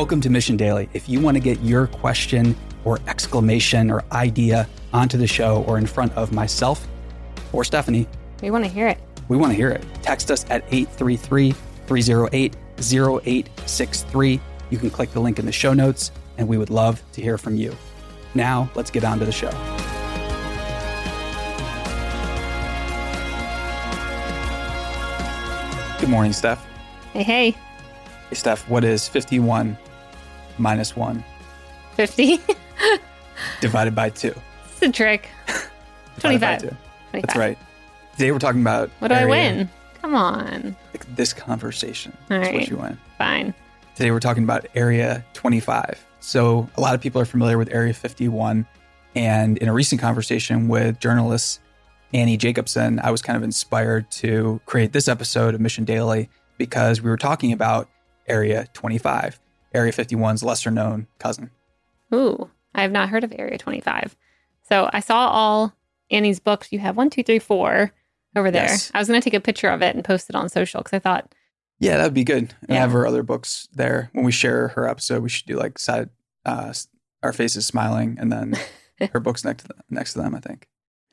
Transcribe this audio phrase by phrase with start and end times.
[0.00, 0.88] Welcome to Mission Daily.
[0.94, 2.56] If you want to get your question
[2.86, 6.88] or exclamation or idea onto the show or in front of myself
[7.52, 8.08] or Stephanie,
[8.40, 8.98] We want to hear it.
[9.28, 9.84] we want to hear it.
[10.00, 11.52] Text us at 833
[11.86, 14.40] 308 0863.
[14.70, 17.36] You can click the link in the show notes, and we would love to hear
[17.36, 17.76] from you.
[18.34, 19.50] Now, let's get on to the show.
[26.00, 26.64] Good morning, Steph.
[27.12, 27.50] Hey, hey,
[28.30, 29.76] Hey, Steph, what is 51
[30.60, 31.24] minus 1
[31.94, 32.40] 50.
[33.60, 34.32] divided by 2?
[34.72, 35.28] it's a trick.
[36.20, 36.62] 25.
[36.62, 36.68] 2.
[37.10, 37.26] 25.
[37.26, 37.58] That's right.
[38.12, 39.68] Today we're talking about What do I win?
[40.00, 40.76] Come on.
[41.14, 42.16] This conversation.
[42.30, 42.98] All That's what you win.
[43.18, 43.54] Fine.
[43.96, 46.06] Today we're talking about Area 25.
[46.20, 48.66] So a lot of people are familiar with Area 51.
[49.14, 51.60] And in a recent conversation with journalist
[52.12, 57.00] Annie Jacobsen, I was kind of inspired to create this episode of Mission Daily because
[57.00, 57.88] we were talking about
[58.26, 59.40] Area 25,
[59.72, 61.50] Area 51's lesser known cousin.
[62.14, 64.16] Ooh, I have not heard of Area 25.
[64.68, 65.74] So I saw all
[66.10, 66.72] Annie's books.
[66.72, 67.92] You have one, two, three, four
[68.36, 68.64] over there.
[68.64, 68.90] Yes.
[68.94, 70.94] I was going to take a picture of it and post it on social because
[70.96, 71.32] I thought,
[71.78, 72.54] Yeah, that would be good.
[72.62, 72.80] And I Yeah.
[72.80, 74.10] have her other books there.
[74.12, 76.10] When we share her episode, we should do like side,
[76.44, 76.72] uh,
[77.22, 78.56] our faces smiling and then
[79.12, 80.66] her books next to, them, next to them, I think.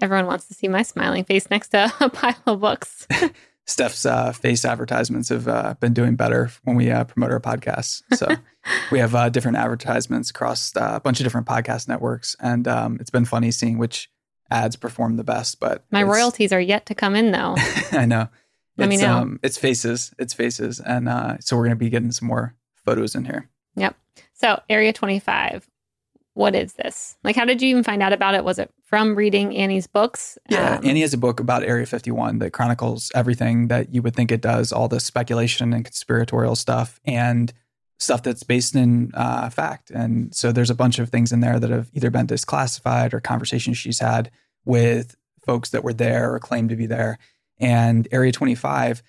[0.00, 3.06] everyone wants to see my smiling face next to a pile of books.
[3.66, 8.02] Steph's uh, face advertisements have uh, been doing better when we uh, promote our podcasts.
[8.14, 8.28] So
[8.90, 12.98] we have uh, different advertisements across uh, a bunch of different podcast networks, and um,
[13.00, 14.10] it's been funny seeing which
[14.50, 15.60] ads perform the best.
[15.60, 17.54] But My royalties are yet to come in, though.
[17.92, 18.28] I know.
[18.76, 19.18] Let me It's, know.
[19.18, 20.12] Um, it's faces.
[20.18, 23.48] It's faces, and uh, so we're going to be getting some more photos in here.
[23.76, 23.94] Yep.
[24.32, 25.68] So, Area 25,
[26.34, 27.16] what is this?
[27.22, 28.44] Like, how did you even find out about it?
[28.44, 30.36] Was it from reading Annie's books?
[30.50, 34.14] Yeah, Um, Annie has a book about Area 51 that chronicles everything that you would
[34.14, 37.54] think it does, all the speculation and conspiratorial stuff, and
[37.98, 39.90] stuff that's based in uh, fact.
[39.90, 43.20] And so there's a bunch of things in there that have either been disclassified or
[43.20, 44.30] conversations she's had
[44.66, 45.16] with
[45.46, 47.16] folks that were there or claimed to be there.
[47.58, 49.02] And Area 25,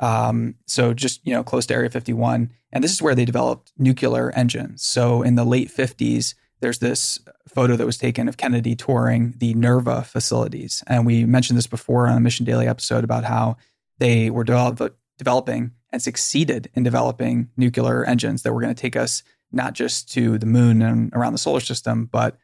[0.00, 3.70] um, so just you know close to Area 51, and this is where they developed
[3.78, 4.82] nuclear engines.
[4.82, 7.18] So in the late 50s, there's this
[7.48, 10.82] photo that was taken of Kennedy touring the NERVA facilities.
[10.86, 13.56] And we mentioned this before on a Mission Daily episode about how
[13.98, 18.96] they were develop, developing and succeeded in developing nuclear engines that were going to take
[18.96, 19.22] us
[19.52, 22.36] not just to the moon and around the solar system, but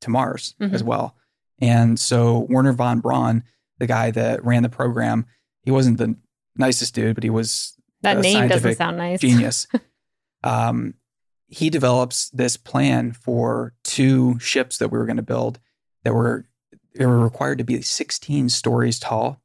[0.00, 0.72] to Mars Mhm.
[0.72, 1.16] as well.
[1.60, 3.44] And so Wernher von Braun,
[3.78, 5.26] the guy that ran the program,
[5.62, 6.16] he wasn't the
[6.56, 9.20] nicest dude, but he was that name doesn't sound nice.
[9.20, 9.66] genius.
[10.44, 10.94] um,
[11.48, 15.58] he develops this plan for two ships that we were going to build
[16.04, 16.46] that were
[16.94, 19.40] they were required to be 16 stories tall,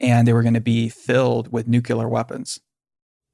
[0.00, 2.58] and they were going to be filled with nuclear weapons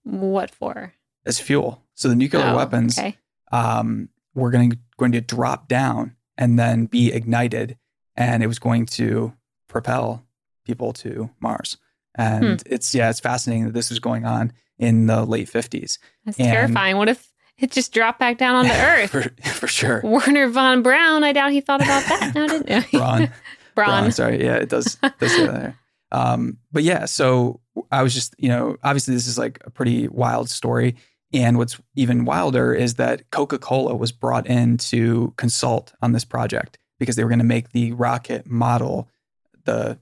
[0.04, 0.92] What for?
[1.24, 1.82] as fuel.
[1.94, 3.16] So the nuclear Oh, weapons Okay.
[3.50, 7.78] um, were going to, going to drop down and then be ignited,
[8.14, 9.32] and it was going to
[9.68, 10.22] propel
[10.66, 11.78] people to Mars.
[12.14, 15.98] And it's yeah, it's fascinating that this was going on in the late 50s.
[16.26, 16.96] That's and- terrifying.
[16.98, 19.10] What if it just dropped back down onto Earth?
[19.10, 20.00] for, for sure.
[20.04, 22.32] Wernher von Braun, I doubt he thought about that.
[22.34, 22.98] No, didn't he?
[22.98, 23.30] Braun.
[23.74, 24.00] Braun.
[24.00, 24.42] Braun, sorry.
[24.42, 25.78] Yeah, it does, does say that there.
[26.12, 27.60] Um, but yeah, so
[27.92, 30.96] I was just, you know, obviously this is like a pretty wild story.
[31.32, 36.24] And what's even wilder is that Coca Cola was brought in to consult on this
[36.24, 39.08] project because they were going to make the rocket model
[39.64, 39.98] the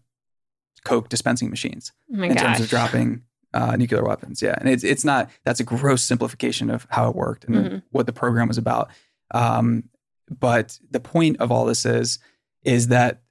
[0.84, 2.42] Coke dispensing machines Oh in gosh.
[2.42, 3.22] terms of dropping
[3.54, 4.42] uh, nuclear weapons.
[4.42, 7.82] Yeah, and it's it's not that's a gross simplification of how it worked and Mhm.
[7.92, 8.90] what the program was about.
[9.32, 9.84] Um,
[10.28, 12.18] but the point of all this is
[12.62, 13.22] is that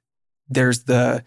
[0.48, 1.24] there's the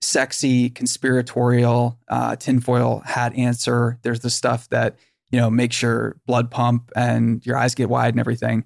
[0.00, 3.98] sexy conspiratorial uh, tinfoil hat answer.
[4.02, 4.96] There's the stuff that
[5.30, 8.64] you know makes your blood pump and your eyes get wide and everything.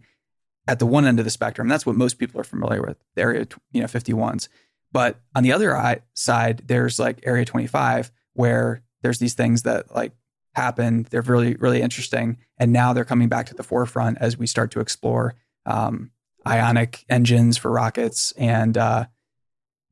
[0.68, 2.96] At the one end of the spectrum, that's what most people are familiar with.
[3.14, 4.48] The area, you know, 51s.
[4.90, 10.12] But on the other side, there's like Area 25, where there's these things that like
[10.54, 11.06] happen.
[11.10, 12.38] They're really, really interesting.
[12.58, 15.34] And now they're coming back to the forefront as we start to explore
[15.66, 16.10] um,
[16.46, 19.06] ionic engines for rockets and uh,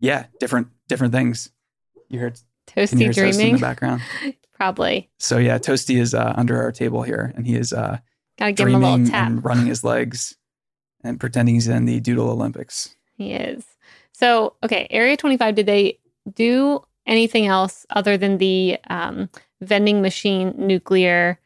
[0.01, 1.51] yeah, different different things.
[2.09, 4.03] You heard can you Toasty hear Toasty in the background?
[4.55, 5.11] Probably.
[5.19, 7.99] So yeah, Toasty is uh, under our table here, and he is uh,
[8.39, 9.27] Gotta give him a dreaming little tap.
[9.29, 10.37] and running his legs
[11.03, 12.95] and pretending he's in the Doodle Olympics.
[13.17, 13.65] He is.
[14.13, 15.99] So, okay, Area 25, did they
[16.33, 19.29] do anything else other than the um,
[19.61, 21.39] vending machine nuclear?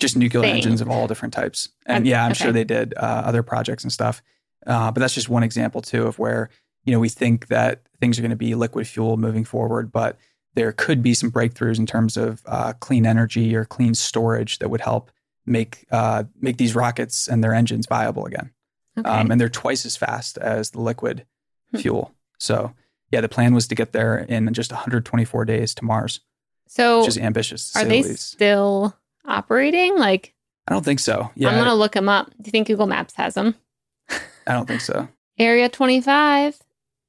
[0.00, 0.56] just nuclear thing.
[0.56, 1.68] engines of all different types.
[1.86, 2.44] And yeah, I'm okay.
[2.44, 4.22] sure they did uh, other projects and stuff.
[4.66, 6.50] Uh, but that's just one example too of where
[6.84, 10.18] you know we think that things are going to be liquid fuel moving forward, but
[10.54, 14.68] there could be some breakthroughs in terms of uh, clean energy or clean storage that
[14.68, 15.10] would help
[15.46, 18.50] make uh, make these rockets and their engines viable again.
[18.98, 19.08] Okay.
[19.08, 21.24] Um, and they're twice as fast as the liquid
[21.70, 21.78] Hmm.
[21.78, 22.14] fuel.
[22.38, 22.72] So
[23.14, 26.20] yeah, the plan was to get there in just 124 days to Mars,
[26.66, 27.74] so which is ambitious.
[27.76, 29.96] Are they the still operating?
[29.98, 30.34] Like,
[30.68, 31.30] I don't think so.
[31.36, 32.30] Yeah, I'm gonna look them up.
[32.30, 33.54] Do you think Google Maps has them?
[34.10, 35.08] I don't think so.
[35.38, 36.58] Area 25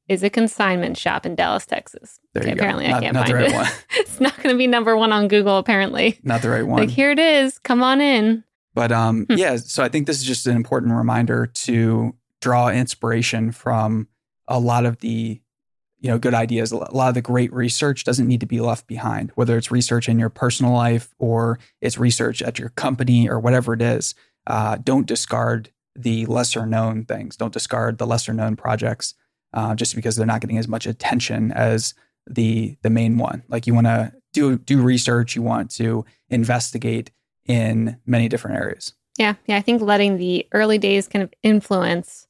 [0.07, 2.19] is a consignment shop in Dallas, Texas.
[2.33, 2.59] There Okay, you go.
[2.59, 3.55] apparently I can't not the find right it.
[3.55, 3.67] one.
[3.97, 6.19] it's not going to be number one on Google, apparently.
[6.23, 6.79] Not the right one.
[6.79, 7.57] Like, here it is.
[7.59, 8.43] Come on in.
[8.75, 9.35] But um, Hmm.
[9.37, 14.07] yeah, so I think this is just an important reminder to draw inspiration from
[14.47, 15.41] a lot of the,
[16.05, 16.71] you know, good ideas.
[16.71, 20.07] A lot of the great research doesn't need to be left behind, whether it's research
[20.07, 24.13] in your personal life or it's research at your company or whatever it is.
[24.45, 27.35] Uh, don't discard the lesser known things.
[27.35, 29.15] Don't discard the lesser known projects
[29.55, 31.95] uh, just because they're not getting as much attention as
[32.27, 33.41] the the main one.
[33.47, 37.09] Like you want to do do research, you want to investigate
[37.47, 38.93] in many different areas.
[39.17, 39.33] Yeah.
[39.47, 39.57] Yeah.
[39.57, 42.24] I think letting the early days kind of influence,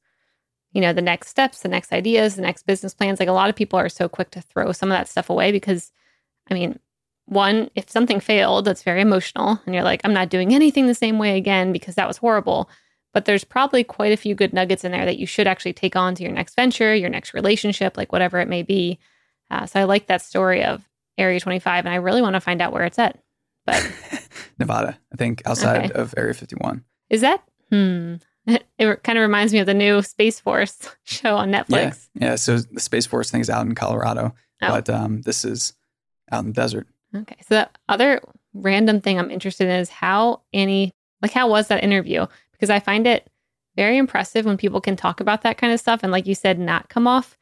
[0.76, 3.20] you know, the next steps, the next ideas, the next business plans.
[3.20, 5.52] Like, a lot of people are so quick to throw some of that stuff away
[5.52, 5.92] because,
[6.52, 6.78] I mean,
[7.28, 9.60] one, if something failed, that's very emotional.
[9.66, 12.70] And you're like, I'm not doing anything the same way again because that was horrible.
[13.14, 15.96] But there's probably quite a few good nuggets in there that you should actually take
[15.96, 19.00] on to your next venture, your next relationship, like whatever it may be.
[19.50, 20.84] Uh, so I like that story of
[21.18, 23.18] Area 25, and I really want to find out where it's at.
[23.66, 23.82] But
[24.60, 25.94] Nevada, I think, outside Okay.
[26.00, 26.84] of Area 51.
[27.10, 27.42] is that?
[27.72, 28.16] Hmm.
[28.78, 32.08] It kind of reminds me of the new Space Force show on Netflix.
[32.16, 32.36] Yeah, yeah.
[32.36, 34.68] So the Space Force thing is out in Colorado, Oh.
[34.70, 35.74] but um, this is
[36.32, 36.88] out in the desert.
[37.16, 37.38] Okay.
[37.48, 38.22] So the other
[38.54, 42.26] random thing I'm interested in is how Annie, like, how was that interview?
[42.52, 43.30] Because I find it
[43.78, 46.60] very impressive when people can talk about that kind of stuff and, like you said,
[46.60, 47.38] not come off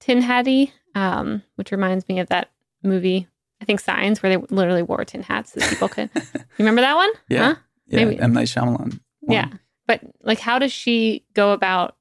[0.00, 2.50] tin hatty, um, which reminds me of that
[2.84, 3.26] movie,
[3.60, 6.10] I think Signs, where they literally wore tin hats so that people could.
[6.14, 7.10] you remember that one?
[7.28, 7.42] Yeah.
[7.42, 7.54] Huh?
[7.88, 8.78] Yeah, Maybe- M Night Shyamalan.
[8.78, 9.00] one.
[9.28, 9.48] Yeah.
[9.88, 11.96] But like, how does she go about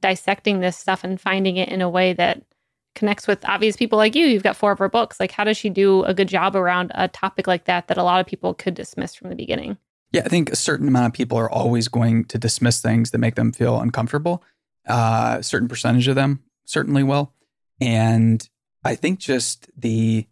[0.00, 2.42] dissecting this stuff and finding it in a way that
[2.94, 4.26] connects with obvious people like you?
[4.26, 5.20] You've got four of her books.
[5.20, 8.04] Like, how does she do a good job around a topic like that that a
[8.04, 9.76] lot of people could dismiss from the beginning?
[10.12, 13.18] Yeah, I think a certain amount of people are always going to dismiss things that
[13.18, 14.44] make them feel uncomfortable.
[14.86, 17.32] Uh, a certain percentage of them certainly will.
[17.80, 18.48] And
[18.84, 20.26] I think just the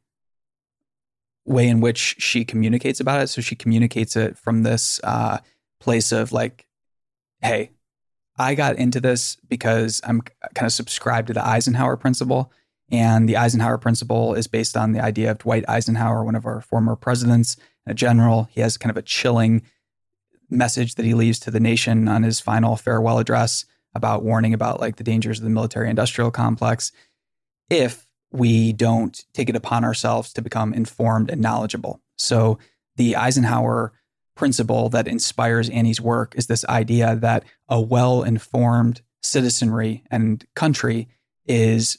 [1.45, 3.29] way in which she communicates about it.
[3.29, 5.39] So she communicates it from this uh,
[5.81, 6.67] place of like,
[7.43, 7.71] hey,
[8.39, 12.53] I got into this because I'm kind of subscribed to the Eisenhower principle.
[12.91, 16.61] And the Eisenhower principle is based on the idea of Dwight Eisenhower, one of our
[16.61, 17.57] former presidents,
[17.87, 18.49] a general.
[18.51, 19.63] He has kind of a chilling
[20.49, 23.65] message that he leaves to the nation on his final farewell address
[23.95, 26.93] about warning about like the dangers of the military industrial complex
[27.69, 32.01] if we don't take it upon ourselves to become informed and knowledgeable.
[32.17, 32.59] So
[32.97, 33.93] the Eisenhower
[34.35, 41.09] principle that inspires Annie's work is this idea that a well-informed citizenry and country
[41.47, 41.99] is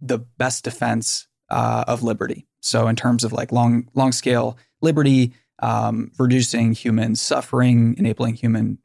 [0.00, 2.46] the best defense uh, of liberty.
[2.60, 8.78] So in terms of like long long scale liberty, um, reducing human suffering, enabling human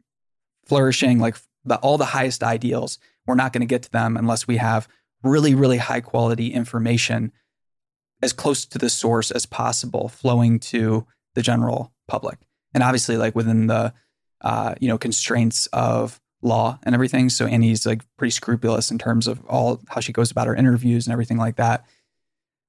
[0.66, 4.48] flourishing, like the, all the highest ideals, we're not going to get to them unless
[4.48, 4.88] we have
[5.24, 7.32] really really high quality information
[8.22, 12.40] as close to the source as possible flowing to the general public
[12.74, 13.94] and obviously like within the
[14.42, 19.28] uh, you know constraints of law and everything so annie's like pretty scrupulous in terms
[19.28, 21.86] of all how she goes about her interviews and everything like that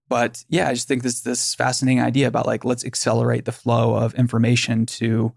[0.09, 3.95] but yeah i just think this this fascinating idea about like let's accelerate the flow
[3.95, 5.33] of information to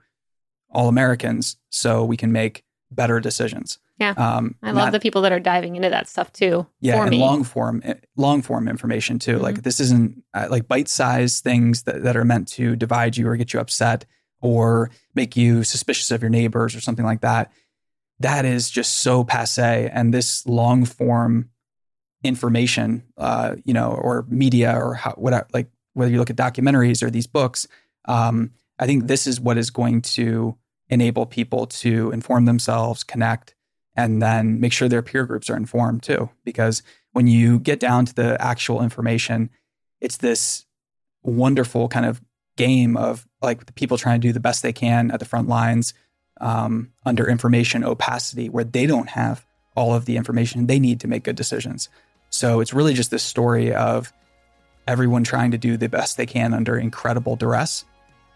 [0.72, 4.14] all americans so we can make better decisions Yeah.
[4.18, 6.66] um I love not- the people that are diving into that stuff too.
[6.80, 7.20] yeah and me.
[7.20, 11.84] long form eh, long form information too like this isn't uh, like bite sized things
[11.84, 14.06] that, that are meant to divide you or get you upset
[14.44, 17.52] or make you suspicious of your neighbors or something like that
[18.20, 21.50] that is just so passe and this long form
[22.24, 27.02] information uh you know or media or how whatever like whether you look at documentaries
[27.02, 27.68] or these books
[28.06, 30.56] um i think this is what is going to
[30.90, 33.56] enable people to inform themselves connect
[33.96, 36.30] and then make sure their peer groups are informed too.
[36.44, 36.82] Because
[37.12, 39.50] when you get down to the actual information,
[40.02, 40.66] it's this
[41.22, 42.22] wonderful kind of
[42.56, 45.48] game of like the people trying to do the best they can at the front
[45.48, 45.94] lines
[46.42, 49.46] um, under information opacity, where they don't have
[49.76, 51.90] all of the information they need to make good decisions.
[52.30, 54.12] So it's really just this story of
[54.88, 57.86] everyone trying to do the best they can under incredible duress.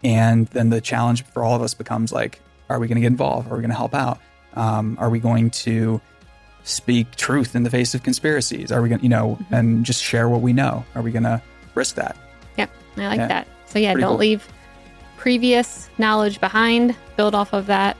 [0.02, 3.08] And then the challenge for all of us becomes like, are we going to get
[3.08, 3.48] involved?
[3.50, 4.18] Are we going to help out?
[4.54, 6.00] Um, are we going to
[6.64, 8.70] speak truth in the face of conspiracies?
[8.72, 10.84] Are we going to, you know, and just share what we know?
[10.94, 11.42] Are we going to
[11.74, 12.16] risk that?
[12.56, 12.70] Yep.
[12.96, 13.28] I like Yeah.
[13.28, 13.48] that.
[13.68, 14.18] So yeah, Pretty don't cool.
[14.18, 14.48] leave
[15.16, 17.96] previous knowledge behind, build off of that,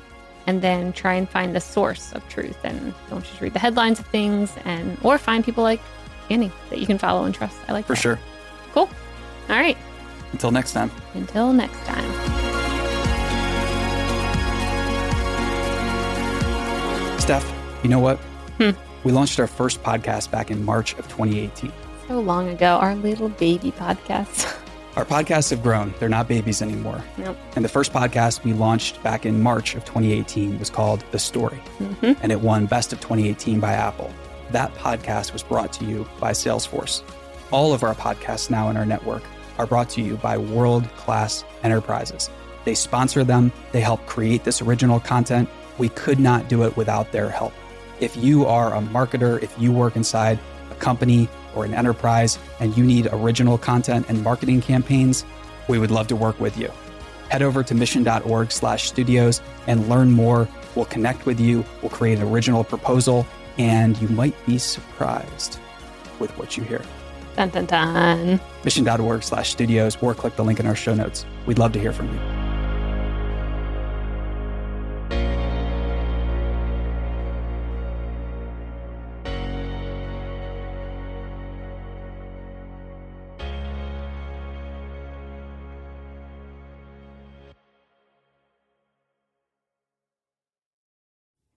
[0.46, 2.56] and then try and find the source of truth.
[2.64, 5.80] And don't just read the headlines of things, and or find people like
[6.30, 7.56] Annie that you can follow and trust.
[7.68, 8.00] I like For that.
[8.00, 8.18] sure.
[8.72, 8.88] Cool.
[9.50, 9.76] All right.
[10.32, 10.90] Until next time.
[11.14, 12.08] Until next time.
[17.18, 18.16] Steph, you know what?
[18.58, 18.70] Hmm.
[19.04, 21.70] We launched our first podcast back in March of 2018.
[22.06, 24.54] So long ago, our little baby podcast.
[24.96, 25.94] Our podcasts have grown.
[26.00, 27.02] They're not babies anymore.
[27.18, 27.36] Nope.
[27.54, 31.60] And the first podcast we launched back in March of 2018 was called The Story,
[31.80, 32.16] Mhm.
[32.20, 34.10] and it won Best of 2018 by Apple.
[34.50, 37.02] That podcast was brought to you by Salesforce.
[37.52, 39.22] All of our podcasts now in our network
[39.58, 42.28] are brought to you by world class enterprises.
[42.64, 45.48] They sponsor them, they help create this original content.
[45.78, 47.52] We could not do it without their help.
[48.00, 50.38] If you are a marketer, if you work inside
[50.70, 55.24] a company or an enterprise and you need original content and marketing campaigns,
[55.68, 56.70] we would love to work with you.
[57.30, 60.48] Head over to mission.org slash studios and learn more.
[60.74, 63.26] We'll connect with you, we'll create an original proposal,
[63.58, 65.58] and you might be surprised
[66.18, 66.82] with what you hear.
[67.36, 68.40] Dun dun dun.
[68.64, 71.24] Mission.org slash studios or click the link in our show notes.
[71.46, 72.37] We'd love to hear from you.